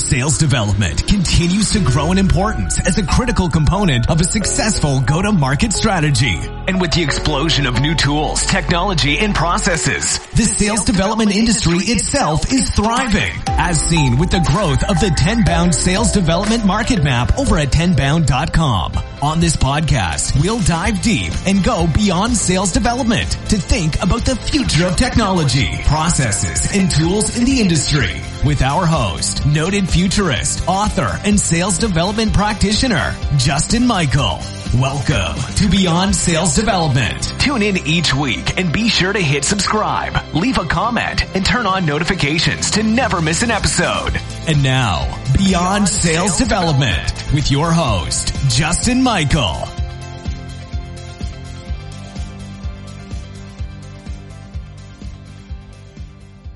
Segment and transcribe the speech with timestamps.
[0.00, 5.72] Sales development continues to grow in importance as a critical component of a successful go-to-market
[5.72, 6.36] strategy.
[6.66, 12.50] And with the explosion of new tools, technology, and processes, the sales development industry itself
[12.50, 17.58] is thriving, as seen with the growth of the Tenbound sales development market map over
[17.58, 18.92] at tenbound.com.
[19.22, 24.34] On this podcast, we'll dive deep and go beyond sales development to think about the
[24.34, 31.18] future of technology, processes, and tools in the industry with our host, noted futurist, author,
[31.24, 34.38] and sales development practitioner, Justin Michael.
[34.78, 37.20] Welcome to Beyond Sales Development.
[37.40, 41.66] Tune in each week and be sure to hit subscribe, leave a comment, and turn
[41.66, 44.12] on notifications to never miss an episode.
[44.46, 49.79] And now, Beyond Sales Development with your host, Justin Michael.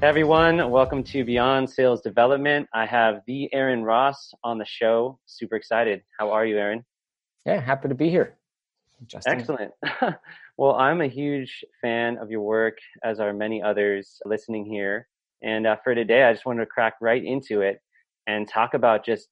[0.04, 2.68] Hey everyone, welcome to Beyond Sales Development.
[2.74, 5.18] I have the Aaron Ross on the show.
[5.24, 6.02] Super excited.
[6.20, 6.84] How are you, Aaron?
[7.46, 8.36] Yeah, happy to be here.
[9.06, 9.32] Justin.
[9.32, 9.72] Excellent.
[10.58, 15.08] well, I'm a huge fan of your work, as are many others listening here.
[15.42, 17.80] And uh, for today, I just wanted to crack right into it
[18.26, 19.28] and talk about just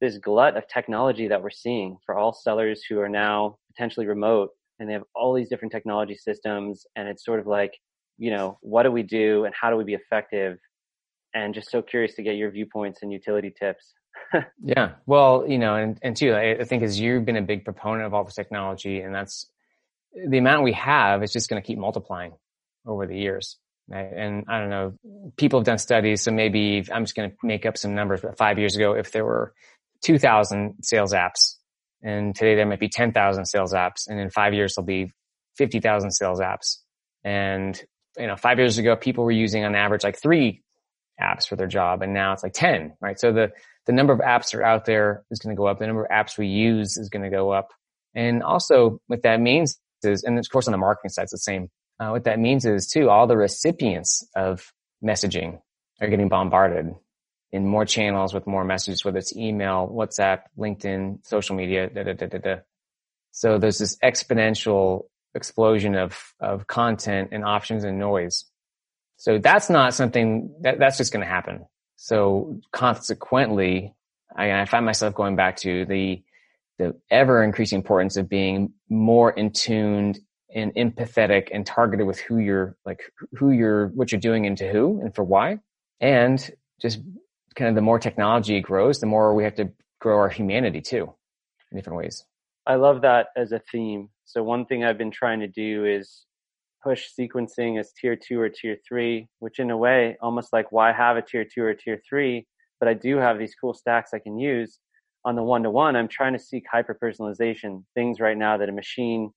[0.00, 4.52] this glut of technology that we're seeing for all sellers who are now potentially remote
[4.80, 6.86] and they have all these different technology systems.
[6.96, 7.74] And it's sort of like,
[8.18, 10.58] you know, what do we do and how do we be effective?
[11.34, 13.94] And just so curious to get your viewpoints and utility tips.
[14.62, 14.92] yeah.
[15.06, 18.06] Well, you know, and, and too, I, I think as you've been a big proponent
[18.06, 19.46] of all this technology and that's
[20.14, 22.34] the amount we have is just going to keep multiplying
[22.86, 23.58] over the years.
[23.88, 24.10] Right?
[24.16, 24.94] And I don't know,
[25.36, 26.22] people have done studies.
[26.22, 29.12] So maybe I'm just going to make up some numbers, but five years ago, if
[29.12, 29.52] there were
[30.04, 31.56] 2000 sales apps
[32.02, 35.10] and today there might be 10,000 sales apps and in five years there'll be
[35.56, 36.78] 50,000 sales apps.
[37.24, 37.82] And,
[38.16, 40.62] you know, five years ago, people were using on average like three
[41.20, 43.18] apps for their job and now it's like 10, right?
[43.18, 43.52] So the,
[43.86, 45.78] the number of apps that are out there is going to go up.
[45.78, 47.68] The number of apps we use is going to go up.
[48.14, 51.38] And also what that means is, and of course on the marketing side, it's the
[51.38, 51.68] same.
[52.00, 54.72] Uh, what that means is too, all the recipients of
[55.04, 55.60] messaging
[56.00, 56.94] are getting bombarded
[57.52, 62.12] in more channels with more messages, whether it's email, WhatsApp, LinkedIn, social media, da, da,
[62.12, 62.56] da, da, da.
[63.30, 68.44] So there's this exponential explosion of, of content and options and noise.
[69.16, 71.66] So that's not something that, that's just going to happen.
[71.96, 73.94] So consequently,
[74.36, 76.22] I, I find myself going back to the
[76.78, 80.18] the ever increasing importance of being more in tuned
[80.54, 83.00] and empathetic and targeted with who you're like
[83.32, 85.58] who you're what you're doing and to who and for why
[86.00, 87.00] and just
[87.54, 89.70] kind of the more technology grows the more we have to
[90.00, 91.12] grow our humanity too
[91.70, 92.24] in different ways
[92.66, 96.26] i love that as a theme so one thing i've been trying to do is
[96.82, 100.92] push sequencing as tier two or tier three which in a way almost like why
[100.92, 102.46] have a tier two or tier three
[102.78, 104.78] but i do have these cool stacks i can use
[105.24, 108.68] on the one to one, I'm trying to seek hyper personalization, things right now that
[108.68, 109.30] a machine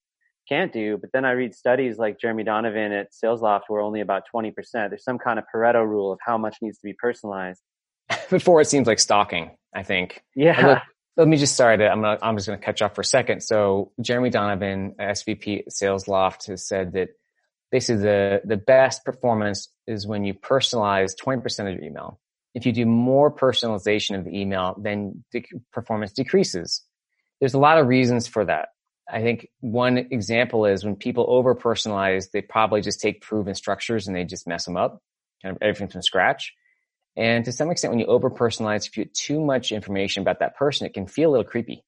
[0.47, 0.97] can't do.
[0.97, 4.53] But then I read studies like Jeremy Donovan at SalesLoft where only about 20%.
[4.73, 7.61] There's some kind of Pareto rule of how much needs to be personalized.
[8.29, 10.23] Before it seems like stalking, I think.
[10.35, 10.65] Yeah.
[10.67, 10.81] Let,
[11.17, 11.85] let, me just start it.
[11.85, 13.41] I'm, I'm just going to catch off for a second.
[13.41, 17.09] So Jeremy Donovan, SVP at SalesLoft has said that
[17.71, 22.19] basically the, the best performance is when you personalize 20% of your email
[22.57, 26.83] if you do more personalization of the email, then the performance decreases.
[27.39, 28.69] There's a lot of reasons for that.
[29.07, 34.07] I think one example is when people over personalize, they probably just take proven structures
[34.07, 35.03] and they just mess them up,
[35.43, 36.51] kind of everything from scratch.
[37.17, 40.39] And to some extent, when you over personalize, if you get too much information about
[40.39, 41.83] that person, it can feel a little creepy.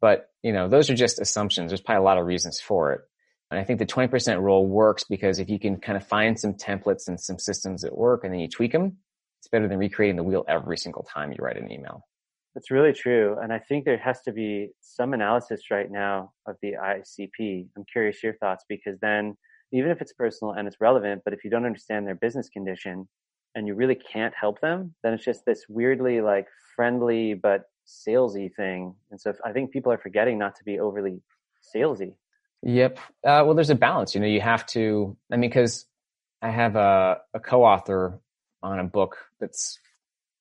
[0.00, 1.70] But, you know, those are just assumptions.
[1.70, 3.02] There's probably a lot of reasons for it.
[3.50, 6.54] And I think the 20% rule works because if you can kind of find some
[6.54, 8.98] templates and some systems that work and then you tweak them,
[9.40, 12.02] it's better than recreating the wheel every single time you write an email.
[12.54, 13.36] That's really true.
[13.40, 17.68] And I think there has to be some analysis right now of the ICP.
[17.76, 19.36] I'm curious your thoughts because then
[19.72, 23.08] even if it's personal and it's relevant, but if you don't understand their business condition
[23.54, 28.52] and you really can't help them, then it's just this weirdly like friendly but salesy
[28.54, 28.94] thing.
[29.10, 31.20] And so I think people are forgetting not to be overly
[31.74, 32.14] salesy.
[32.62, 32.98] Yep.
[33.24, 34.14] Uh, well, there's a balance.
[34.14, 35.16] You know, you have to.
[35.30, 35.86] I mean, because
[36.40, 38.18] I have a, a co-author
[38.62, 39.78] on a book that's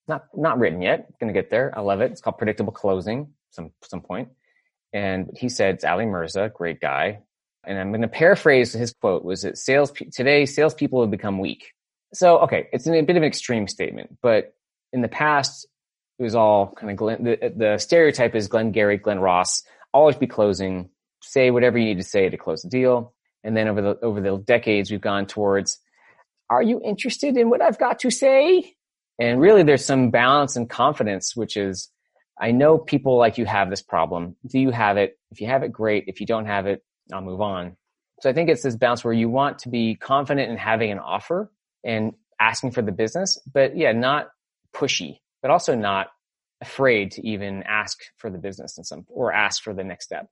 [0.08, 1.20] not not written yet.
[1.20, 1.74] Going to get there.
[1.78, 2.12] I love it.
[2.12, 3.34] It's called Predictable Closing.
[3.52, 4.30] Some some point.
[4.94, 7.20] And he said it's Ali Mirza, great guy.
[7.66, 10.46] And I'm going to paraphrase his quote: "Was that sales today?
[10.46, 11.74] Salespeople have become weak."
[12.14, 14.54] So okay, it's a bit of an extreme statement, but
[14.92, 15.68] in the past,
[16.20, 19.64] it was all kind of Glenn, the, the stereotype is Glenn Gary, Glen Ross,
[19.94, 20.90] always be closing,
[21.22, 23.14] say whatever you need to say to close the deal.
[23.44, 25.80] And then over the over the decades, we've gone towards
[26.50, 28.76] are you interested in what I've got to say?
[29.20, 31.90] And really there's some balance and confidence, which is,
[32.40, 34.36] I know people like you have this problem.
[34.46, 35.18] Do you have it?
[35.32, 36.06] If you have it, great.
[36.08, 37.78] If you don't have it, I'll move on.
[38.22, 41.00] So I think it's this balance where you want to be confident in having an
[41.00, 41.52] offer
[41.84, 44.28] and asking for the business, but yeah, not
[44.74, 46.08] pushy, but also not
[46.62, 50.28] afraid to even ask for the business in some or ask for the next step.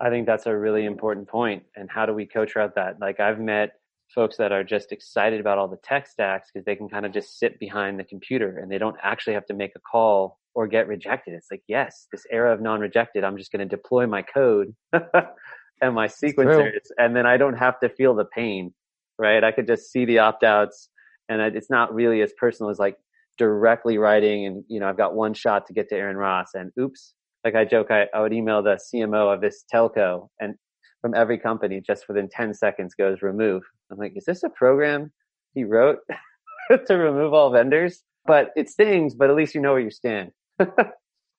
[0.00, 1.64] I think that's a really important point.
[1.76, 3.00] And how do we coach out that?
[3.00, 3.72] Like I've met
[4.14, 7.12] folks that are just excited about all the tech stacks because they can kind of
[7.12, 10.66] just sit behind the computer and they don't actually have to make a call or
[10.66, 11.34] get rejected.
[11.34, 15.94] It's like, yes, this era of non-rejected, I'm just going to deploy my code and
[15.94, 18.74] my sequencers and then I don't have to feel the pain,
[19.20, 19.44] right?
[19.44, 20.88] I could just see the opt outs
[21.28, 22.96] and it's not really as personal as like
[23.38, 26.72] directly writing and, you know, I've got one shot to get to Aaron Ross and
[26.78, 27.14] oops,
[27.44, 30.54] like I joke, I, I would email the CMO of this telco and
[31.00, 33.62] from every company just within 10 seconds goes remove.
[33.90, 35.12] I'm like, is this a program
[35.54, 35.98] he wrote
[36.86, 38.02] to remove all vendors?
[38.26, 40.32] But it stings, but at least you know where you stand.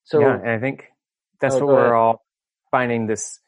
[0.03, 0.85] so yeah, and I think
[1.39, 1.93] that's oh, what we're ahead.
[1.93, 2.25] all
[2.71, 3.39] finding this,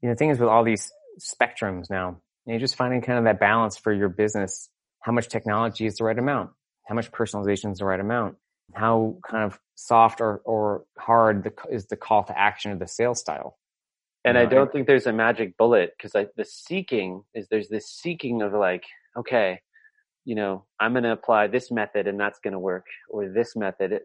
[0.00, 0.90] you know, thing is with all these
[1.20, 2.20] spectrums now,
[2.52, 4.68] you're just finding kind of that balance for your business.
[5.00, 6.50] How much technology is the right amount?
[6.86, 8.36] How much personalization is the right amount?
[8.74, 12.88] How kind of soft or, or hard the, is the call to action of the
[12.88, 13.58] sales style?
[14.24, 18.42] And I don't think there's a magic bullet because the seeking is there's this seeking
[18.42, 18.84] of like,
[19.16, 19.60] okay,
[20.24, 23.56] you know, I'm going to apply this method and that's going to work or this
[23.56, 23.92] method.
[23.92, 24.02] It,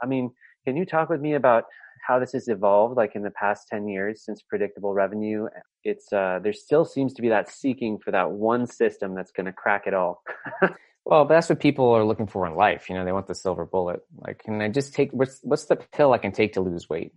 [0.00, 0.30] I mean,
[0.64, 1.64] can you talk with me about
[2.06, 5.48] how this has evolved like in the past 10 years since predictable revenue?
[5.84, 9.46] It's, uh, there still seems to be that seeking for that one system that's going
[9.46, 10.22] to crack it all.
[11.04, 12.88] well, that's what people are looking for in life.
[12.88, 14.00] You know, they want the silver bullet.
[14.18, 17.12] Like, can I just take, what's, what's the pill I can take to lose weight?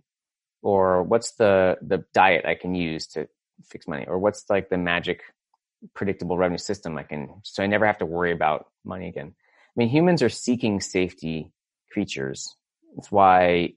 [0.62, 3.28] or what's the the diet I can use to
[3.64, 5.22] fix money, or what's like the magic
[5.94, 9.34] predictable revenue system I can so I never have to worry about money again.
[9.34, 11.52] I mean, humans are seeking safety
[11.92, 12.54] creatures.
[12.96, 13.74] That's why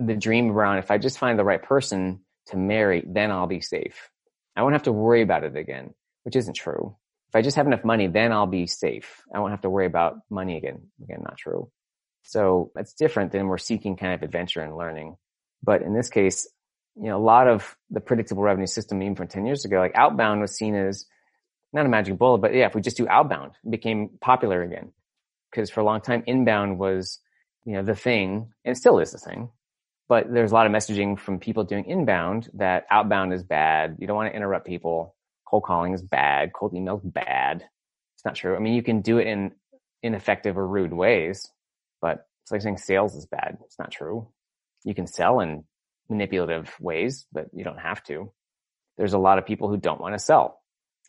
[0.00, 3.60] the dream around if I just find the right person to marry, then I'll be
[3.60, 4.10] safe.
[4.56, 6.96] I won't have to worry about it again, which isn't true.
[7.28, 9.22] If I just have enough money, then I'll be safe.
[9.34, 10.82] I won't have to worry about money again.
[11.02, 11.70] Again, not true.
[12.22, 15.16] So that's different than we're seeking kind of adventure and learning.
[15.62, 16.48] But in this case,
[16.96, 19.96] you know, a lot of the predictable revenue system, even from 10 years ago, like
[19.96, 21.06] outbound was seen as
[21.72, 24.92] not a magic bullet, but yeah, if we just do outbound, it became popular again.
[25.50, 27.18] Because for a long time, inbound was,
[27.64, 29.50] you know, the thing, and still is the thing.
[30.08, 33.96] But there's a lot of messaging from people doing inbound that outbound is bad.
[33.98, 35.14] You don't want to interrupt people.
[35.46, 36.52] Cold calling is bad.
[36.52, 37.64] Cold email is bad.
[38.16, 38.54] It's not true.
[38.54, 39.52] I mean, you can do it in
[40.02, 41.50] ineffective or rude ways,
[42.02, 43.58] but it's like saying sales is bad.
[43.64, 44.28] It's not true
[44.84, 45.64] you can sell in
[46.08, 48.30] manipulative ways, but you don't have to.
[48.96, 50.60] There's a lot of people who don't want to sell.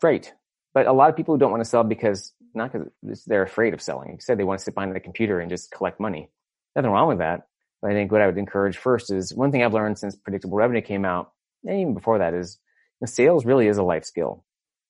[0.01, 0.33] Great.
[0.73, 3.73] But a lot of people who don't want to sell because not because they're afraid
[3.73, 4.19] of selling.
[4.19, 6.29] Said, they want to sit behind the computer and just collect money.
[6.75, 7.47] Nothing wrong with that.
[7.81, 10.57] But I think what I would encourage first is one thing I've learned since predictable
[10.57, 11.31] revenue came out,
[11.63, 12.59] and even before that is
[13.05, 14.43] sales really is a life skill.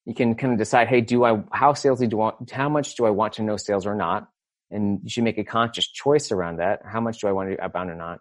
[0.05, 2.95] You can kind of decide, hey, do I, how salesy do I want, how much
[2.95, 4.29] do I want to know sales or not?
[4.71, 6.81] And you should make a conscious choice around that.
[6.85, 8.19] How much do I want to outbound or not?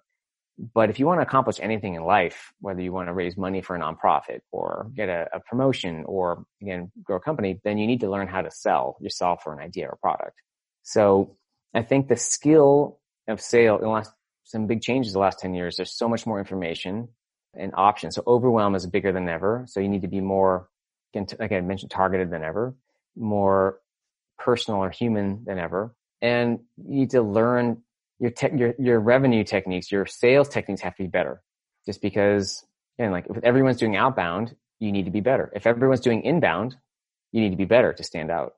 [0.58, 3.60] But if you want to accomplish anything in life, whether you want to raise money
[3.60, 7.86] for a nonprofit or get a, a, promotion or again, grow a company, then you
[7.86, 10.40] need to learn how to sell yourself for an idea or product.
[10.84, 11.36] So
[11.74, 14.12] I think the skill of sale in the last,
[14.44, 17.08] some big changes the last 10 years, there's so much more information
[17.54, 18.16] and options.
[18.16, 19.64] So overwhelm is bigger than ever.
[19.68, 20.68] So you need to be more,
[21.14, 22.74] again, I mentioned targeted than ever,
[23.16, 23.78] more
[24.38, 25.94] personal or human than ever.
[26.20, 27.82] And you need to learn
[28.18, 31.42] your, te- your, your revenue techniques, your sales techniques have to be better.
[31.86, 32.64] Just because,
[32.98, 35.52] and like if everyone's doing outbound, you need to be better.
[35.54, 36.76] If everyone's doing inbound,
[37.32, 38.54] you need to be better to stand out.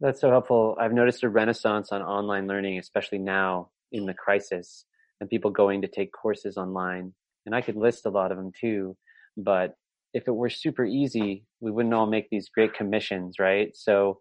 [0.00, 0.76] That's so helpful.
[0.80, 4.84] I've noticed a renaissance on online learning, especially now in the crisis
[5.20, 7.12] and people going to take courses online.
[7.46, 8.96] And I could list a lot of them too,
[9.36, 9.74] but
[10.12, 13.70] if it were super easy, we wouldn't all make these great commissions, right?
[13.74, 14.18] So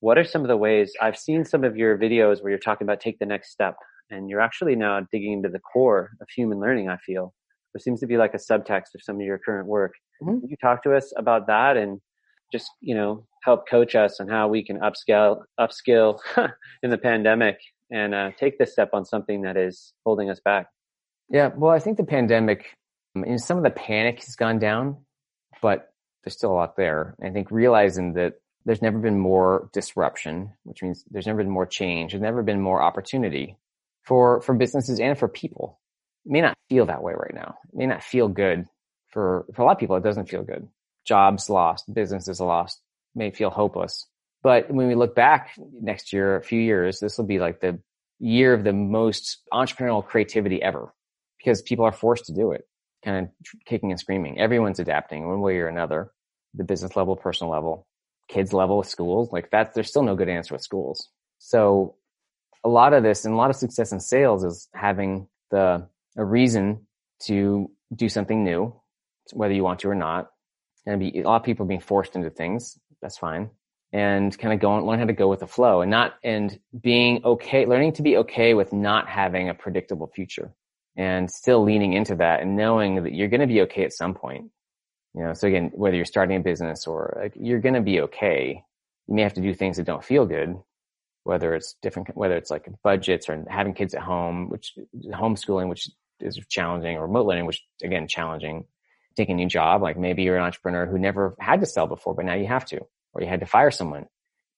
[0.00, 2.84] what are some of the ways I've seen some of your videos where you're talking
[2.84, 3.76] about take the next step
[4.12, 7.34] and you're actually now digging into the core of human learning i feel
[7.72, 10.40] there seems to be like a subtext of some of your current work mm-hmm.
[10.40, 12.00] Can you talk to us about that and
[12.52, 16.18] just you know help coach us on how we can upscale upskill
[16.82, 17.58] in the pandemic
[17.92, 20.66] and uh, take this step on something that is holding us back
[21.30, 22.76] yeah well i think the pandemic
[23.14, 24.96] I mean, some of the panic has gone down
[25.60, 25.92] but
[26.24, 28.34] there's still a lot there i think realizing that
[28.64, 32.12] there's never been more disruption, which means there's never been more change.
[32.12, 33.56] There's never been more opportunity
[34.04, 35.80] for, for businesses and for people.
[36.24, 37.56] It may not feel that way right now.
[37.72, 38.66] It may not feel good
[39.08, 39.96] for, for a lot of people.
[39.96, 40.68] It doesn't feel good.
[41.04, 42.80] Jobs lost, businesses lost,
[43.14, 44.06] may feel hopeless.
[44.42, 47.78] But when we look back next year, a few years, this will be like the,
[48.22, 50.94] year of the most entrepreneurial creativity ever
[51.38, 52.62] because people are forced to do it,
[53.04, 53.32] kind of
[53.66, 54.38] kicking and screaming.
[54.38, 56.12] Everyone's adapting one way or another,
[56.54, 57.84] the business level, personal level,
[58.28, 59.32] kids level, schools.
[59.32, 61.08] Like that, there's still no good answer with schools.
[61.38, 61.96] So
[62.64, 66.24] a lot of this and a lot of success in sales is having the a
[66.24, 66.86] reason
[67.24, 68.72] to do something new,
[69.32, 70.30] whether you want to or not.
[70.86, 72.78] And be a lot of people being forced into things.
[73.00, 73.50] That's fine.
[73.94, 76.58] And kind of go and learn how to go with the flow and not, and
[76.80, 80.54] being okay, learning to be okay with not having a predictable future
[80.96, 84.14] and still leaning into that and knowing that you're going to be okay at some
[84.14, 84.50] point.
[85.14, 88.00] You know, so again, whether you're starting a business or like, you're going to be
[88.02, 88.64] okay.
[89.08, 90.56] You may have to do things that don't feel good,
[91.24, 94.72] whether it's different, whether it's like budgets or having kids at home, which
[95.10, 98.64] homeschooling, which is challenging, or remote learning, which again, challenging.
[99.14, 102.14] Taking a new job, like maybe you're an entrepreneur who never had to sell before,
[102.14, 102.80] but now you have to,
[103.12, 104.06] or you had to fire someone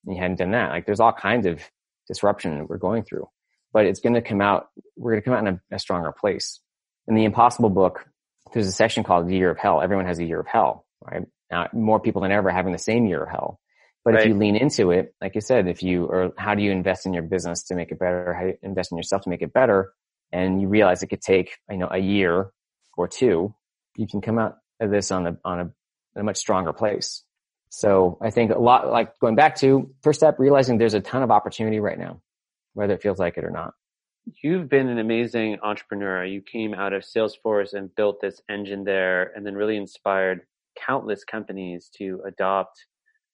[0.05, 0.71] and you hadn't done that.
[0.71, 1.61] Like there's all kinds of
[2.09, 3.29] disruption that we're going through,
[3.73, 6.13] but it's going to come out, we're going to come out in a, a stronger
[6.13, 6.61] place.
[7.07, 8.07] In the impossible book,
[8.53, 9.83] there's a section called the year of hell.
[9.83, 11.25] Everyone has a year of hell, right?
[11.51, 13.61] Now, more people than ever having the same year of hell.
[14.05, 14.23] But right.
[14.23, 17.07] if you lean into it, like you said, if you, or how do you invest
[17.07, 18.35] in your business to make it better?
[18.35, 19.93] How do you invest in yourself to make it better?
[20.31, 22.51] And you realize it could take, you know, a year
[22.97, 23.55] or two,
[23.97, 27.25] you can come out of this on a, on a, a much stronger place.
[27.77, 31.25] So I think a lot, like going back to first step, realizing there's a ton
[31.25, 32.21] of opportunity right now,
[32.75, 33.75] whether it feels like it or not.
[34.43, 36.25] You've been an amazing entrepreneur.
[36.25, 40.43] You came out of Salesforce and built this engine there and then really inspired
[40.87, 42.87] countless companies to adopt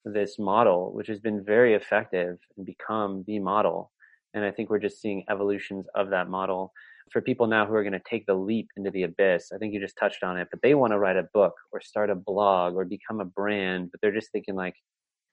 [0.07, 3.93] this model, which has been very effective and become the model.
[4.33, 6.73] And I think we're just seeing evolutions of that model.
[7.11, 9.75] For people now who are going to take the leap into the abyss, I think
[9.75, 12.15] you just touched on it, but they want to write a book or start a
[12.15, 14.75] blog or become a brand, but they're just thinking like,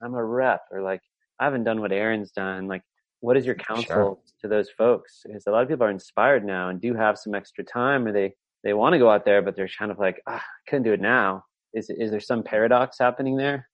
[0.01, 1.01] I'm a rep or like,
[1.39, 2.67] I haven't done what Aaron's done.
[2.67, 2.81] Like,
[3.19, 4.17] what is your counsel sure.
[4.41, 5.21] to those folks?
[5.25, 8.11] Because a lot of people are inspired now and do have some extra time or
[8.11, 8.33] they,
[8.63, 10.93] they want to go out there, but they're kind of like, ah, I couldn't do
[10.93, 11.43] it now.
[11.73, 13.69] Is, is there some paradox happening there?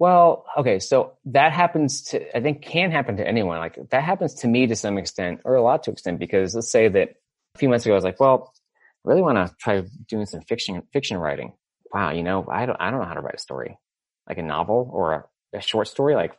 [0.00, 3.58] Well, okay, so that happens to, I think can happen to anyone.
[3.58, 6.72] Like that happens to me to some extent or a lot to extent because let's
[6.72, 7.16] say that
[7.54, 8.54] a few months ago I was like, well,
[9.04, 11.52] I really want to try doing some fiction, fiction writing.
[11.92, 12.12] Wow.
[12.12, 13.76] You know, I don't, I don't know how to write a story,
[14.26, 15.12] like a novel or
[15.52, 16.14] a, a short story.
[16.14, 16.34] Like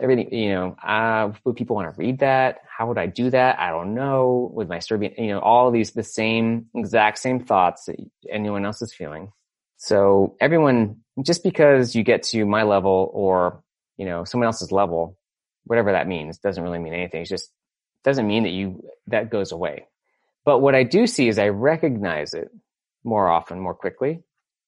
[0.00, 2.60] everything, you know, uh, would people want to read that?
[2.66, 3.58] How would I do that?
[3.58, 4.50] I don't know.
[4.54, 7.96] With my story, you know, all these, the same, exact same thoughts that
[8.30, 9.32] anyone else is feeling.
[9.76, 13.62] So everyone, just because you get to my level or,
[13.96, 15.16] you know, someone else's level,
[15.64, 17.22] whatever that means, doesn't really mean anything.
[17.22, 17.50] It just
[18.04, 19.86] doesn't mean that you, that goes away.
[20.44, 22.50] But what I do see is I recognize it
[23.04, 24.22] more often, more quickly.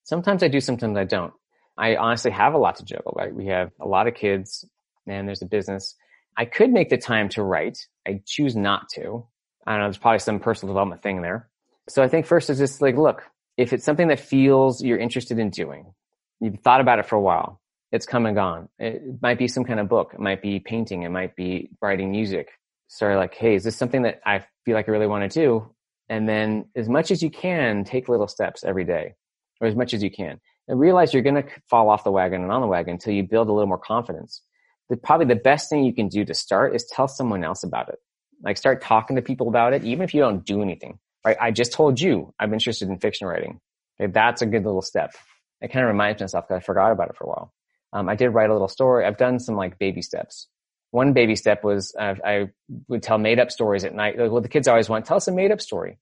[0.05, 1.33] Sometimes I do, sometimes I don't.
[1.77, 3.33] I honestly have a lot to juggle, right?
[3.33, 4.65] We have a lot of kids
[5.07, 5.95] and there's a business.
[6.37, 7.87] I could make the time to write.
[8.07, 9.27] I choose not to.
[9.67, 9.87] I don't know.
[9.87, 11.49] There's probably some personal development thing there.
[11.89, 13.23] So I think first is just like, look,
[13.59, 15.93] if it's something that feels you're interested in doing,
[16.41, 17.61] you've thought about it for a while,
[17.91, 18.69] it's come and gone.
[18.79, 20.13] It might be some kind of book.
[20.15, 21.03] It might be painting.
[21.03, 22.51] It might be writing music.
[22.87, 25.75] Sorry, like, hey, is this something that I feel like I really want to do?
[26.09, 29.15] And then as much as you can, take little steps every day
[29.61, 32.43] or as much as you can and realize you're going to fall off the wagon
[32.43, 34.41] and on the wagon until you build a little more confidence.
[34.89, 37.89] The, probably the best thing you can do to start is tell someone else about
[37.89, 37.99] it.
[38.43, 41.37] Like start talking to people about it, even if you don't do anything right?
[41.41, 43.61] I just told you I'm interested in fiction writing.
[44.01, 45.13] Okay, that's a good little step.
[45.61, 47.53] It kind of reminds myself because I forgot about it for a while.
[47.93, 49.05] Um, I did write a little story.
[49.05, 50.47] I've done some like baby steps.
[50.91, 52.49] One baby step was uh, I
[52.89, 54.19] would tell made up stories at night.
[54.19, 55.99] Like, Well, the kids always want, tell us a made up story.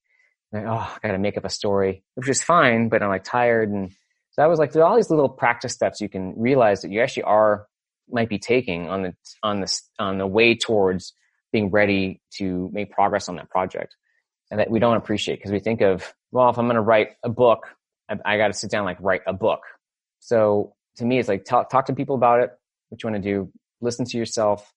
[0.54, 3.70] Oh, I got to make up a story, which is fine, but I'm like tired.
[3.70, 3.92] And
[4.30, 6.90] so I was like, there are all these little practice steps you can realize that
[6.90, 7.66] you actually are,
[8.08, 11.14] might be taking on the, on the, on the way towards
[11.52, 13.96] being ready to make progress on that project
[14.50, 17.10] and that we don't appreciate because we think of, well, if I'm going to write
[17.22, 17.66] a book,
[18.08, 19.62] I, I got to sit down, like write a book.
[20.20, 22.50] So to me, it's like talk, talk to people about it,
[22.88, 24.72] what you want to do, listen to yourself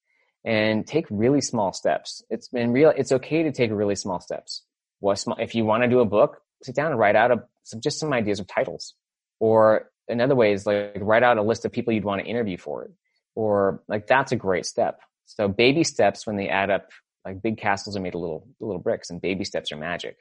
[0.46, 2.24] and take really small steps.
[2.30, 2.94] It's been real.
[2.96, 4.64] It's okay to take really small steps.
[5.00, 7.44] What small, if you want to do a book, sit down and write out a,
[7.64, 8.94] some, just some ideas of titles
[9.40, 12.58] or another way is like write out a list of people you'd want to interview
[12.58, 12.92] for it
[13.36, 15.02] or like that's a great step.
[15.26, 16.90] So baby steps when they add up
[17.26, 20.18] like big castles are made of little little bricks, and baby steps are magic.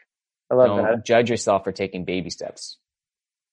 [0.51, 1.05] I love Don't that.
[1.05, 2.79] Judge yourself for taking baby steps.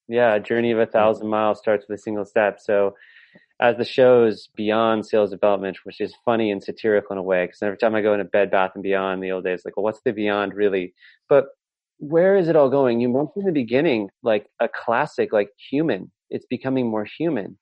[0.07, 2.59] Yeah, a journey of a thousand miles starts with a single step.
[2.59, 2.95] So,
[3.59, 7.61] as the show's beyond sales development, which is funny and satirical in a way, because
[7.61, 10.01] every time I go into Bed Bath and Beyond, the old days, like, well, what's
[10.05, 10.93] the beyond really?
[11.27, 11.47] But
[11.97, 12.99] where is it all going?
[12.99, 16.11] You mentioned in the beginning, like a classic, like human.
[16.29, 17.57] It's becoming more human,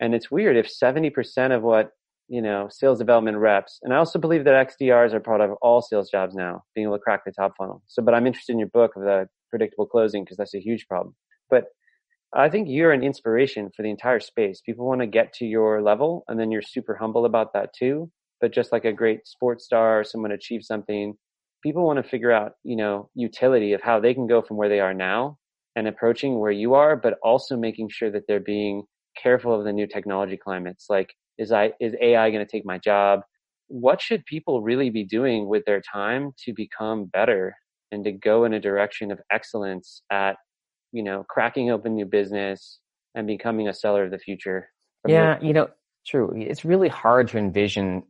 [0.00, 1.90] and it's weird if seventy percent of what
[2.28, 3.78] you know, sales development reps.
[3.82, 6.96] And I also believe that XDRs are part of all sales jobs now, being able
[6.96, 7.82] to crack the top funnel.
[7.86, 10.86] So, but I'm interested in your book of the predictable closing because that's a huge
[10.88, 11.14] problem.
[11.50, 11.64] But
[12.34, 14.60] I think you're an inspiration for the entire space.
[14.64, 18.10] People want to get to your level and then you're super humble about that too.
[18.40, 21.14] But just like a great sports star or someone achieve something,
[21.62, 24.68] people want to figure out, you know, utility of how they can go from where
[24.68, 25.38] they are now
[25.76, 28.82] and approaching where you are, but also making sure that they're being
[29.20, 30.86] careful of the new technology climates.
[30.88, 33.20] Like, is I is AI going to take my job?
[33.68, 37.56] What should people really be doing with their time to become better
[37.90, 40.36] and to go in a direction of excellence at,
[40.92, 42.78] you know, cracking open new business
[43.14, 44.68] and becoming a seller of the future?
[45.06, 45.68] Yeah, you know,
[46.06, 46.32] true.
[46.36, 48.04] It's really hard to envision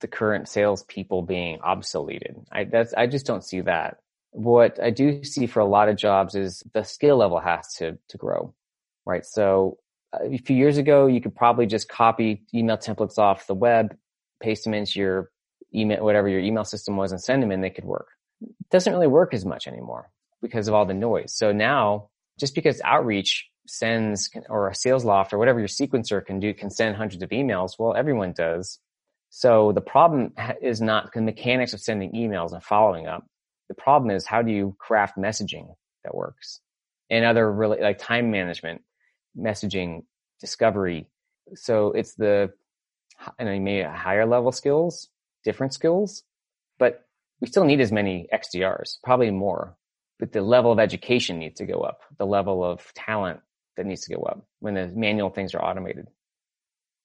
[0.00, 2.44] the current salespeople being obsoleted.
[2.52, 3.98] I that's I just don't see that.
[4.30, 7.98] What I do see for a lot of jobs is the skill level has to
[8.08, 8.54] to grow,
[9.06, 9.24] right?
[9.24, 9.78] So
[10.16, 13.96] Uh, a few years ago, you could probably just copy email templates off the web,
[14.40, 15.30] paste them into your
[15.74, 18.08] email, whatever your email system was, and send them and They could work.
[18.42, 20.10] It doesn't really work as much anymore
[20.42, 21.34] because of all the noise.
[21.34, 26.54] So now, just because outreach sends or a Salesloft or whatever your sequencer can do
[26.54, 28.78] can send hundreds of emails, well, everyone does.
[29.30, 30.32] So the problem
[30.62, 33.26] is not the mechanics of sending emails and following up.
[33.68, 36.60] The problem is how do you craft messaging that works
[37.10, 38.82] and other really like time management
[39.38, 40.04] messaging,
[40.40, 41.08] discovery.
[41.54, 42.52] So it's the,
[43.38, 45.08] and I may higher level skills,
[45.44, 46.22] different skills,
[46.78, 47.06] but
[47.40, 49.76] we still need as many XDRs, probably more.
[50.18, 53.40] But the level of education needs to go up, the level of talent
[53.76, 56.06] that needs to go up when the manual things are automated.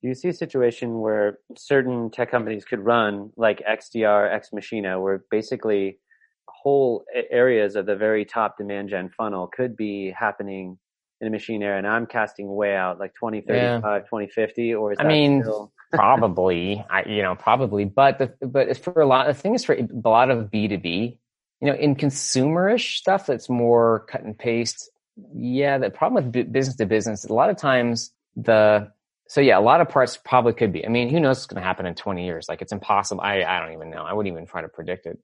[0.02, 5.00] Do you see a situation where certain tech companies could run like XDR, X Machina,
[5.00, 6.00] where basically
[6.48, 10.80] whole areas of the very top demand gen funnel could be happening
[11.22, 14.00] in a machine era and I'm casting way out like 2035, yeah.
[14.00, 15.72] 2050 or is I mean, still...
[15.94, 19.74] probably, I, you know, probably, but the, but it's for a lot of things for
[19.76, 21.18] a lot of B2B,
[21.62, 24.90] you know, in consumerish stuff that's more cut and paste.
[25.36, 25.78] Yeah.
[25.78, 28.90] The problem with business to business, a lot of times the,
[29.28, 30.86] so yeah, a lot of parts probably could be.
[30.86, 32.48] I mean, who knows what's going to happen in 20 years?
[32.50, 33.22] Like it's impossible.
[33.22, 34.04] I, I don't even know.
[34.04, 35.20] I wouldn't even try to predict it,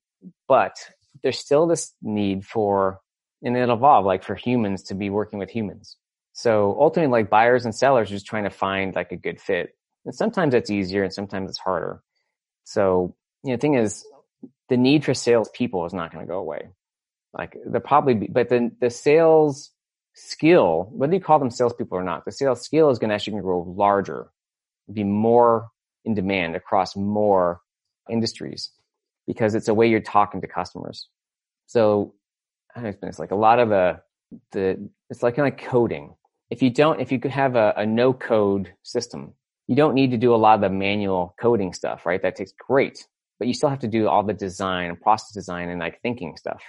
[0.47, 0.75] but
[1.23, 2.99] there's still this need for
[3.43, 5.97] and it'll evolve like for humans to be working with humans.
[6.33, 9.75] So ultimately, like buyers and sellers are just trying to find like a good fit.
[10.05, 12.01] And sometimes it's easier and sometimes it's harder.
[12.63, 14.05] So, you know, the thing is,
[14.69, 16.69] the need for salespeople is not going to go away.
[17.33, 19.71] Like they'll probably be, but then the sales
[20.13, 23.39] skill, whether you call them salespeople or not, the sales skill is going to actually
[23.41, 24.27] grow larger,
[24.91, 25.69] be more
[26.05, 27.61] in demand across more
[28.09, 28.71] industries
[29.25, 31.07] because it's a way you're talking to customers.
[31.67, 32.13] So
[32.85, 33.99] it's like a lot of the
[34.51, 36.15] the it's like kind of coding.
[36.49, 39.33] If you don't, if you could have a, a no code system,
[39.67, 42.21] you don't need to do a lot of the manual coding stuff, right?
[42.21, 43.05] That takes great,
[43.39, 46.37] but you still have to do all the design and process design and like thinking
[46.37, 46.61] stuff.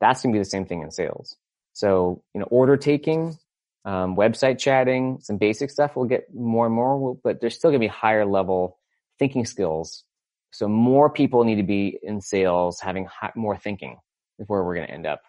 [0.00, 1.36] That's gonna be the same thing in sales.
[1.72, 3.38] So you know, order taking,
[3.84, 7.78] um, website chatting, some basic stuff will get more and more, but there's still gonna
[7.78, 8.78] be higher level
[9.18, 10.04] thinking skills.
[10.52, 13.98] So more people need to be in sales, having more thinking
[14.40, 15.22] is where we're going to end up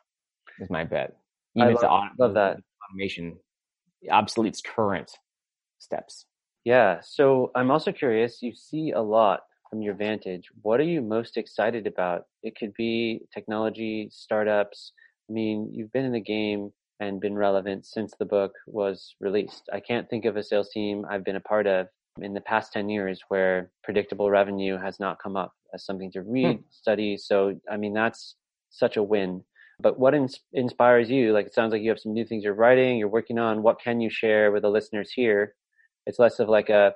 [0.61, 1.15] is my bet.
[1.55, 2.57] Even I love, auto- love that
[2.89, 3.37] automation
[4.09, 5.11] obsoletes current
[5.79, 6.25] steps.
[6.63, 6.99] Yeah.
[7.01, 8.41] So I'm also curious.
[8.41, 10.49] You see a lot from your vantage.
[10.61, 12.25] What are you most excited about?
[12.43, 14.91] It could be technology, startups.
[15.29, 19.63] I mean, you've been in the game and been relevant since the book was released.
[19.73, 21.87] I can't think of a sales team I've been a part of
[22.21, 26.21] in the past 10 years where predictable revenue has not come up as something to
[26.21, 26.61] read, hmm.
[26.69, 27.17] study.
[27.17, 28.35] So, I mean, that's
[28.69, 29.43] such a win.
[29.81, 31.33] But what ins- inspires you?
[31.33, 33.63] Like it sounds like you have some new things you're writing, you're working on.
[33.63, 35.55] What can you share with the listeners here?
[36.05, 36.93] It's less of like a,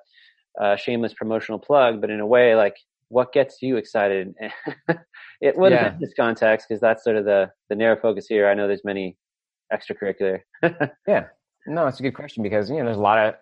[0.59, 2.75] a shameless promotional plug, but in a way, like
[3.09, 4.33] what gets you excited?
[5.41, 5.95] it would yeah.
[5.99, 8.47] this context because that's sort of the the narrow focus here.
[8.47, 9.17] I know there's many
[9.71, 10.41] extracurricular.
[11.07, 11.27] yeah,
[11.67, 13.35] no, it's a good question because you know there's a lot of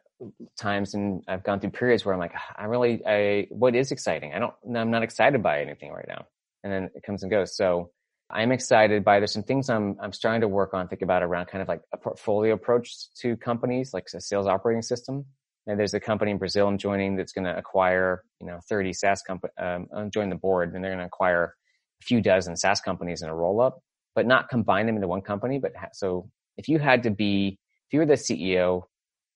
[0.57, 3.91] times and I've gone through periods where I'm like, ah, I really, I what is
[3.91, 4.33] exciting?
[4.33, 6.25] I don't, I'm not excited by anything right now,
[6.63, 7.55] and then it comes and goes.
[7.55, 7.91] So
[8.33, 11.45] I'm excited by there's some things I'm I'm starting to work on, think about around
[11.45, 12.91] kind of like a portfolio approach
[13.21, 15.25] to companies, like a sales operating system.
[15.67, 18.91] And there's a company in Brazil I'm joining that's going to acquire, you know, 30
[18.91, 21.53] SaaS company, um, join the board, and they're going to acquire
[22.01, 23.79] a few dozen SaaS companies in a roll up,
[24.15, 25.59] but not combine them into one company.
[25.59, 28.83] But ha- so if you had to be, if you were the CEO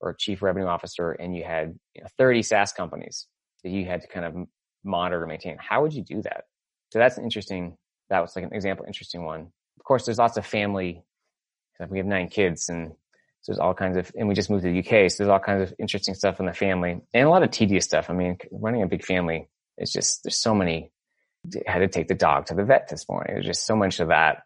[0.01, 3.27] or chief revenue officer and you had you know, 30 SaaS companies
[3.63, 4.35] that you had to kind of
[4.83, 6.45] monitor and maintain, how would you do that?
[6.91, 7.77] So that's an interesting
[8.09, 9.51] that was like an example, interesting one.
[9.77, 11.03] Of course, there's lots of family.
[11.89, 12.93] We have nine kids, and
[13.41, 15.09] So there's all kinds of, and we just moved to the UK.
[15.09, 17.85] So there's all kinds of interesting stuff in the family and a lot of tedious
[17.85, 18.09] stuff.
[18.09, 20.91] I mean, running a big family, is just, there's so many,
[21.67, 23.35] I had to take the dog to the vet this morning.
[23.35, 24.43] There's just so much of that.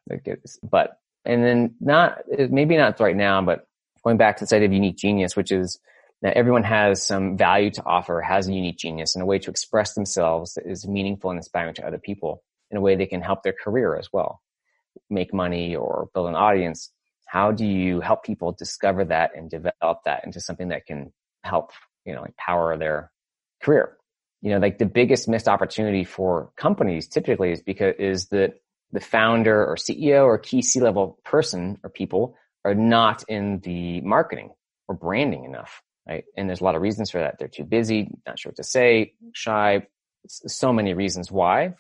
[0.62, 3.66] but, and then not, maybe not right now, but
[4.04, 5.80] going back to the side of unique genius, which is
[6.22, 9.50] that everyone has some value to offer, has a unique genius and a way to
[9.50, 13.22] express themselves that is meaningful and inspiring to other people in a way they can
[13.22, 14.42] help their career as well,
[15.10, 16.92] make money or build an audience.
[17.26, 21.72] How do you help people discover that and develop that into something that can help,
[22.06, 23.12] you know, empower their
[23.62, 23.98] career?
[24.42, 28.56] You know, like the biggest missed opportunity for companies typically is because is that
[28.92, 34.50] the founder or CEO or key C-level person or people are not in the marketing
[34.88, 36.26] or branding enough right?
[36.36, 37.38] And there's a lot of reasons for that.
[37.38, 39.88] They're too busy, not sure what to say, shy,
[40.28, 41.76] so many reasons why.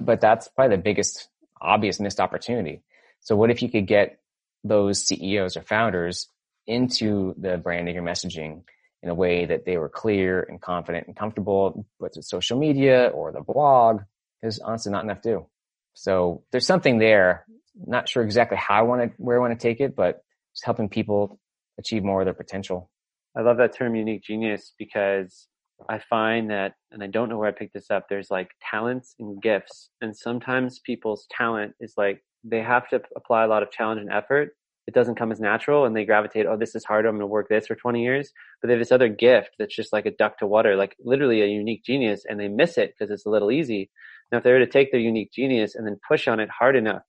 [0.00, 1.28] But that's probably the biggest
[1.60, 2.82] obvious missed opportunity.
[3.20, 4.20] So what if you could get
[4.64, 6.28] those CEOs or founders
[6.66, 8.62] into the branding or messaging
[9.02, 13.32] in a way that they were clear and confident and comfortable with social media or
[13.32, 14.02] the blog?
[14.42, 15.46] There's honestly not enough do.
[15.94, 17.44] So there's something there.
[17.74, 20.22] Not sure exactly how I want to, where I want to take it, but
[20.54, 21.38] just helping people
[21.78, 22.90] achieve more of their potential.
[23.36, 25.46] I love that term unique genius because
[25.88, 29.14] I find that, and I don't know where I picked this up, there's like talents
[29.18, 29.90] and gifts.
[30.00, 34.10] And sometimes people's talent is like they have to apply a lot of challenge and
[34.10, 34.50] effort.
[34.86, 37.04] It doesn't come as natural and they gravitate, oh, this is hard.
[37.04, 38.32] I'm going to work this for 20 years.
[38.60, 41.42] But they have this other gift that's just like a duck to water, like literally
[41.42, 43.90] a unique genius and they miss it because it's a little easy.
[44.32, 46.74] Now, if they were to take their unique genius and then push on it hard
[46.74, 47.02] enough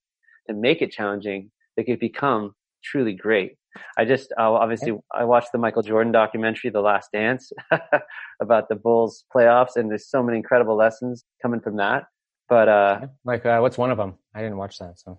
[0.46, 3.56] and make it challenging, they could become truly great.
[3.96, 7.52] I just uh, obviously I watched the Michael Jordan documentary, The Last Dance,
[8.40, 12.04] about the Bulls playoffs, and there's so many incredible lessons coming from that.
[12.48, 14.14] But uh, like, uh, what's one of them?
[14.34, 14.98] I didn't watch that.
[14.98, 15.18] So,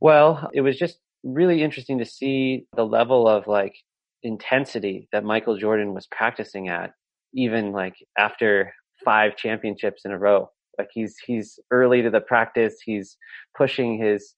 [0.00, 3.74] well, it was just really interesting to see the level of like
[4.22, 6.92] intensity that Michael Jordan was practicing at,
[7.32, 8.74] even like after
[9.04, 10.50] five championships in a row.
[10.76, 12.80] Like he's he's early to the practice.
[12.84, 13.16] He's
[13.56, 14.34] pushing his,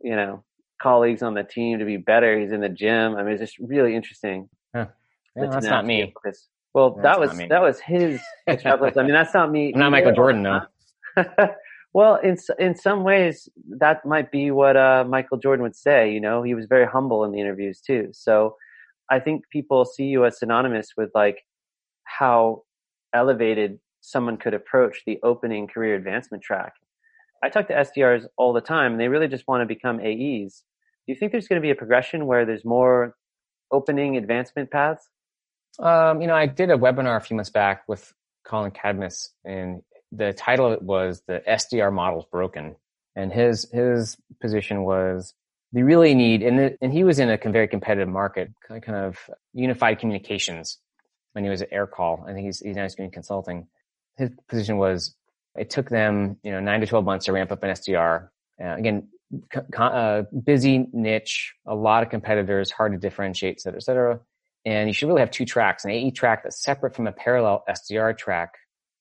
[0.00, 0.44] you know,
[0.82, 2.38] colleagues on the team to be better.
[2.38, 3.16] He's in the gym.
[3.16, 4.48] I mean, it's just really interesting.
[4.74, 4.86] Huh.
[5.36, 6.12] Yeah, that's not me.
[6.74, 8.98] Well, that's that was that was his extrapolation.
[8.98, 9.72] I mean, that's not me.
[9.72, 11.24] I'm not Michael Jordan, though.
[11.92, 16.12] well, in in some ways, that might be what uh, Michael Jordan would say.
[16.12, 18.08] You know, he was very humble in the interviews too.
[18.12, 18.56] So,
[19.10, 21.44] I think people see you as synonymous with like
[22.04, 22.64] how
[23.14, 26.72] elevated someone could approach the opening career advancement track.
[27.44, 30.62] I talk to SDRs all the time, and they really just want to become AEs
[31.06, 33.16] do you think there's going to be a progression where there's more
[33.70, 35.08] opening advancement paths?
[35.78, 38.12] Um, you know, I did a webinar a few months back with
[38.44, 42.76] Colin Cadmus, and the title of it was "The SDR Model's Broken,"
[43.16, 45.34] and his his position was
[45.72, 49.18] they really need, and it, and he was in a very competitive market, kind of
[49.54, 50.78] unified communications
[51.32, 52.28] when he was at Aircall.
[52.28, 53.66] I think he's he's now doing consulting.
[54.18, 55.14] His position was
[55.56, 58.28] it took them you know nine to twelve months to ramp up an SDR.
[58.62, 59.08] Uh, again,
[59.78, 64.20] uh, busy niche, a lot of competitors, hard to differentiate, et cetera, et cetera.
[64.64, 67.64] And you should really have two tracks, an AE track that's separate from a parallel
[67.68, 68.54] SDR track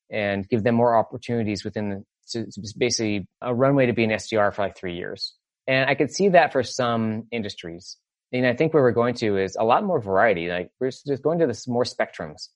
[0.09, 4.09] and give them more opportunities within the, to, to basically a runway to be an
[4.11, 5.33] SDR for like three years.
[5.67, 7.97] And I could see that for some industries.
[8.33, 10.49] And I think where we're going to is a lot more variety.
[10.49, 12.47] Like we're just going to this more spectrums.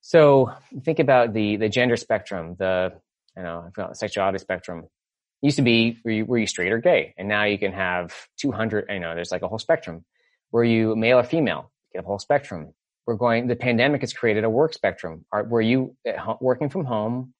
[0.00, 2.92] So think about the, the gender spectrum, the,
[3.36, 4.88] you know, sexuality spectrum
[5.42, 7.14] used to be were you, were you straight or gay?
[7.16, 10.04] And now you can have 200 you know there's like a whole spectrum.
[10.52, 11.70] Were you male or female?
[11.92, 12.74] You get a whole spectrum.
[13.06, 15.24] We're going the pandemic has created a work spectrum.
[15.32, 17.32] Are, were you home, working from home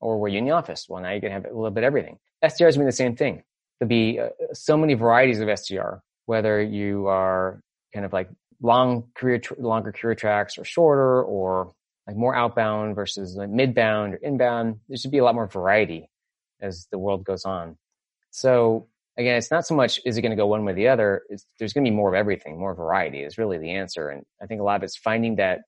[0.00, 0.86] or were you in the office?
[0.88, 2.18] Well now you can have a little bit of everything.
[2.44, 3.42] Sdrs mean the same thing.
[3.78, 7.60] There'll be uh, so many varieties of sdr whether you are
[7.94, 8.28] kind of like
[8.60, 11.72] long career longer career tracks or shorter or
[12.06, 16.08] like more outbound versus like midbound or inbound there should be a lot more variety
[16.60, 17.76] as the world goes on.
[18.30, 20.88] So again, it's not so much is it going to go one way or the
[20.88, 21.22] other.
[21.28, 24.10] It's, there's going to be more of everything, more variety is really the answer.
[24.10, 25.60] And I think a lot of it's finding that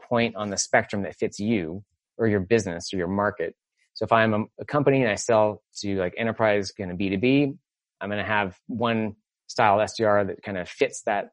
[0.00, 1.82] point on the spectrum that fits you
[2.18, 3.54] or your business or your market.
[3.94, 7.56] So if I'm a, a company and I sell to like enterprise kind of B2B,
[8.00, 9.16] I'm going to have one
[9.46, 11.30] style SDR that kind of fits that.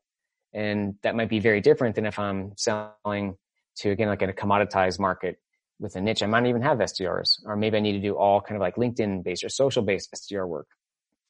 [0.54, 3.36] And that might be very different than if I'm selling
[3.78, 5.38] to again, like in a commoditized market
[5.82, 8.16] with a niche, I might not even have SDRs, or maybe I need to do
[8.16, 10.68] all kind of like LinkedIn based or social based SDR work.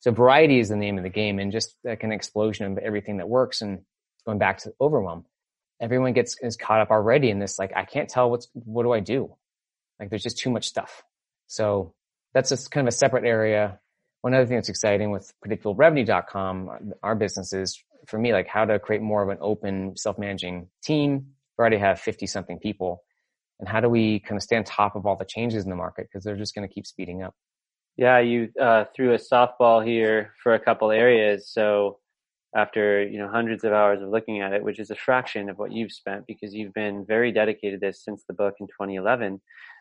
[0.01, 3.17] So variety is the name of the game and just like an explosion of everything
[3.17, 3.79] that works and
[4.25, 5.25] going back to overwhelm.
[5.79, 8.91] Everyone gets is caught up already in this, like, I can't tell what's, what do
[8.91, 9.35] I do?
[9.99, 11.03] Like there's just too much stuff.
[11.47, 11.93] So
[12.33, 13.79] that's just kind of a separate area.
[14.21, 18.79] One other thing that's exciting with predictablerevenue.com, our business is for me, like how to
[18.79, 21.27] create more of an open, self-managing team.
[21.57, 23.03] We already have 50 something people.
[23.61, 25.75] And how do we kind of stay on top of all the changes in the
[25.75, 26.07] market?
[26.11, 27.35] Because they're just going to keep speeding up.
[27.95, 31.49] Yeah, you uh, threw a softball here for a couple areas.
[31.51, 31.99] So
[32.55, 35.59] after you know hundreds of hours of looking at it, which is a fraction of
[35.59, 39.39] what you've spent because you've been very dedicated to this since the book in 2011.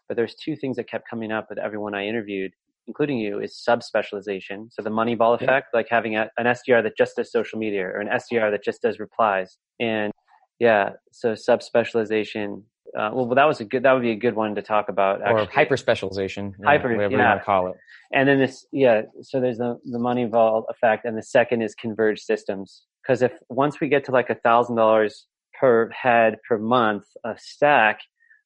[0.09, 2.53] But there's two things that kept coming up with everyone I interviewed,
[2.87, 4.69] including you, is subspecialization.
[4.71, 5.79] So the Moneyball effect, yeah.
[5.79, 8.83] like having a, an SDR that just does social media or an SDR that just
[8.83, 9.57] does replies.
[9.79, 10.13] And
[10.59, 12.65] yeah, so subspecialization.
[12.97, 13.83] Uh, well, that was a good.
[13.83, 15.23] That would be a good one to talk about.
[15.23, 15.43] Actually.
[15.43, 17.19] Or hyper specialization, hyper, whatever yeah.
[17.19, 17.77] you want to call it.
[18.13, 19.03] And then this, yeah.
[19.23, 22.83] So there's the the Moneyball effect, and the second is converged systems.
[23.03, 25.27] Because if once we get to like a thousand dollars
[25.59, 28.01] per head per month of stack,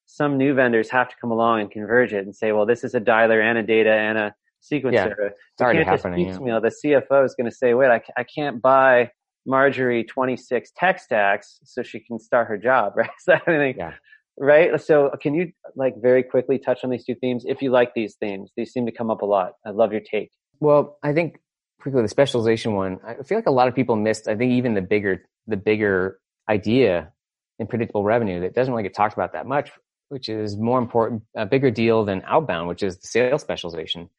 [0.05, 2.93] some new vendors have to come along and converge it and say, well, this is
[2.93, 4.93] a dialer and a data and a sequencer.
[4.93, 6.27] Yeah, it's already happening.
[6.45, 6.59] Yeah.
[6.59, 9.11] The CFO is going to say, wait, I, I can't buy
[9.45, 13.09] Marjorie 26 tech stacks so she can start her job, right?
[13.19, 13.93] So I mean, yeah.
[14.37, 14.79] Right?
[14.81, 18.15] So can you like very quickly touch on these two themes if you like these
[18.15, 18.51] themes?
[18.55, 19.53] These seem to come up a lot.
[19.65, 20.31] I love your take.
[20.59, 21.39] Well, I think
[21.81, 24.73] quickly the specialization one, I feel like a lot of people missed, I think even
[24.73, 26.19] the bigger, the bigger
[26.49, 27.11] idea
[27.59, 29.71] in predictable revenue that doesn't really get talked about that much
[30.09, 34.09] which is more important, a bigger deal than outbound, which is the sales specialization.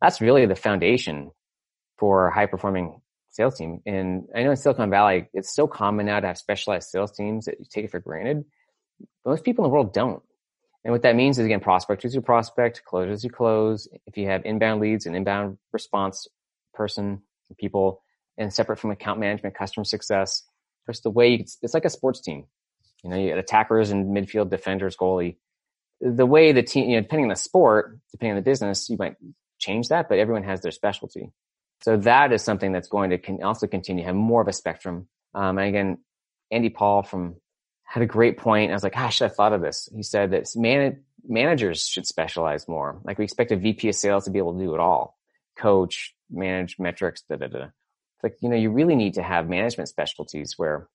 [0.00, 1.30] That's really the foundation
[1.98, 3.80] for a high performing sales team.
[3.86, 7.46] And I know in Silicon Valley, it's so common now to have specialized sales teams
[7.46, 8.44] that you take it for granted.
[9.24, 10.22] Most people in the world don't.
[10.84, 13.88] And what that means is again, prospect is your prospect, close as you close.
[14.06, 16.26] If you have inbound leads and inbound response
[16.72, 17.22] person,
[17.58, 18.02] people,
[18.38, 20.42] and separate from account management, customer success,
[20.86, 22.46] just the way it's like a sports team.
[23.04, 25.36] You know, you attackers and midfield defenders, goalie.
[26.00, 28.96] The way the team, you know, depending on the sport, depending on the business, you
[28.98, 29.16] might
[29.58, 31.30] change that, but everyone has their specialty.
[31.82, 35.08] So that is something that's going to also continue to have more of a spectrum.
[35.34, 35.98] Um, and again,
[36.50, 37.36] Andy Paul from
[37.90, 38.70] had a great point.
[38.70, 39.88] I was like, gosh, I thought of this.
[39.92, 43.00] He said that man- managers should specialize more.
[43.02, 45.18] Like we expect a VP of sales to be able to do it all.
[45.58, 47.64] Coach, manage metrics, da da da.
[47.64, 50.88] It's like, you know, you really need to have management specialties where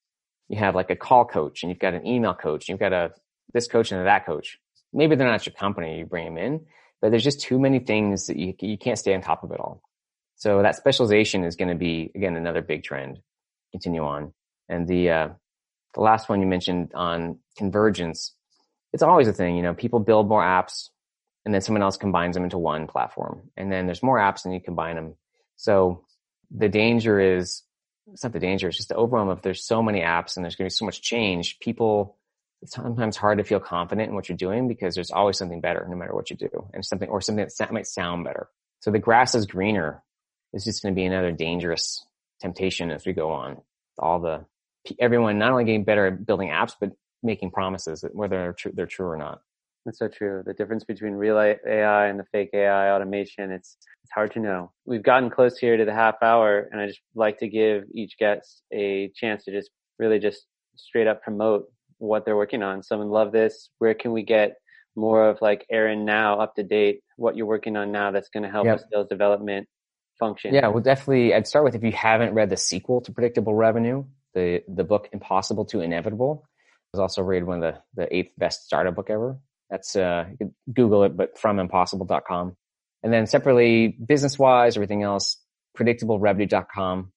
[0.48, 3.12] you have like a call coach and you've got an email coach, you've got a
[3.54, 4.58] this coach and that coach.
[4.94, 6.66] Maybe they're not your company, you bring them in,
[7.02, 9.60] but there's just too many things that you you can't stay on top of it
[9.60, 9.82] all.
[10.38, 13.20] So that specialization is going to be again another big trend.
[13.74, 14.34] Continue on,
[14.70, 15.30] and the uh,
[15.96, 18.34] the last one you mentioned on convergence,
[18.94, 19.56] it's always a thing.
[19.56, 20.90] You know, people build more apps,
[21.44, 24.54] and then someone else combines them into one platform, and then there's more apps, and
[24.54, 25.16] you combine them.
[25.56, 26.06] So
[26.52, 27.64] the danger is
[28.12, 28.68] it's not the danger.
[28.68, 30.86] It's just the overwhelm of there's so many apps and there's going to be so
[30.86, 31.60] much change.
[31.60, 32.18] People,
[32.62, 35.86] it's sometimes hard to feel confident in what you're doing because there's always something better
[35.90, 38.48] no matter what you do and something, or something that might sound better.
[38.82, 40.04] So the grass is greener
[40.54, 42.06] is just going to be another dangerous
[42.40, 43.62] temptation as we go on.
[43.98, 44.46] All the,
[45.00, 46.92] everyone not only getting better at building apps, but
[47.24, 49.40] making promises whether they're true, they're true or not.
[49.86, 50.42] That's so true.
[50.46, 54.72] The difference between real AI and the fake AI automation, it's, it's hard to know.
[54.86, 58.18] We've gotten close here to the half hour and I just like to give each
[58.18, 59.70] guest a chance to just
[60.00, 60.46] really just
[60.76, 61.66] straight up promote
[62.00, 62.82] what they're working on.
[62.82, 63.70] Someone love this.
[63.78, 64.56] Where can we get
[64.96, 68.44] more of like Aaron now up to date, what you're working on now that's going
[68.44, 68.78] to help yep.
[68.78, 69.68] with sales development
[70.20, 70.54] function?
[70.54, 71.34] Yeah, well, definitely.
[71.34, 75.10] I'd start with if you haven't read the sequel to Predictable Revenue, the, the book
[75.12, 76.44] Impossible to Inevitable.
[76.46, 79.40] It was also rated one of the, the eighth best startup book ever.
[79.70, 80.26] That's, uh,
[80.72, 82.56] Google it, but from impossible.com.
[83.02, 85.38] And then separately, business wise, everything else,
[85.78, 87.12] predictablerevenue.com,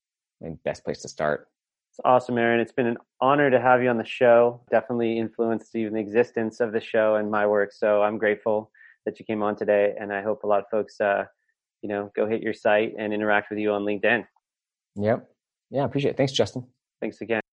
[0.64, 1.48] best place to start.
[1.90, 2.60] It's awesome, Aaron.
[2.60, 4.60] It's been an honor to have you on the show.
[4.70, 7.72] Definitely influenced even the existence of the show and my work.
[7.72, 8.70] So I'm grateful
[9.04, 9.94] that you came on today.
[9.98, 11.24] And I hope a lot of folks, uh,
[11.82, 14.26] you know, go hit your site and interact with you on LinkedIn.
[14.96, 15.28] Yep.
[15.70, 16.16] Yeah, appreciate it.
[16.16, 16.66] Thanks, Justin.
[17.00, 17.47] Thanks again.